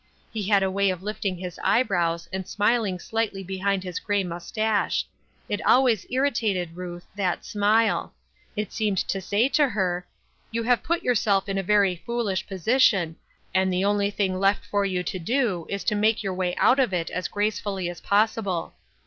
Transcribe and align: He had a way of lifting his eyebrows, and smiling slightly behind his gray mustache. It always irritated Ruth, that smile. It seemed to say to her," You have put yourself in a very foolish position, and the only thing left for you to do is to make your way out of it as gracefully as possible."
He 0.33 0.49
had 0.49 0.63
a 0.63 0.71
way 0.71 0.89
of 0.89 1.03
lifting 1.03 1.37
his 1.37 1.59
eyebrows, 1.63 2.27
and 2.33 2.47
smiling 2.47 2.97
slightly 2.97 3.43
behind 3.43 3.83
his 3.83 3.99
gray 3.99 4.23
mustache. 4.23 5.05
It 5.47 5.63
always 5.63 6.07
irritated 6.09 6.75
Ruth, 6.75 7.05
that 7.15 7.45
smile. 7.45 8.15
It 8.55 8.73
seemed 8.73 8.97
to 8.97 9.21
say 9.21 9.47
to 9.49 9.69
her," 9.69 10.07
You 10.51 10.63
have 10.63 10.81
put 10.81 11.03
yourself 11.03 11.47
in 11.47 11.59
a 11.59 11.61
very 11.61 11.97
foolish 12.03 12.47
position, 12.47 13.15
and 13.53 13.71
the 13.71 13.85
only 13.85 14.09
thing 14.09 14.39
left 14.39 14.65
for 14.65 14.85
you 14.85 15.03
to 15.03 15.19
do 15.19 15.67
is 15.69 15.83
to 15.83 15.93
make 15.93 16.23
your 16.23 16.33
way 16.33 16.55
out 16.55 16.79
of 16.79 16.93
it 16.95 17.11
as 17.11 17.27
gracefully 17.27 17.87
as 17.87 18.01
possible." 18.01 18.73